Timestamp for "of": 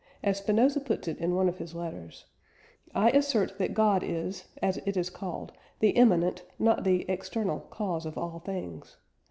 1.47-1.59, 8.07-8.17